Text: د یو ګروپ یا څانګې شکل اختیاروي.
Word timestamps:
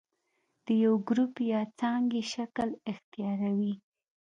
د 0.65 0.67
یو 0.83 0.93
ګروپ 1.09 1.33
یا 1.51 1.61
څانګې 1.79 2.21
شکل 2.33 2.69
اختیاروي. 2.91 3.73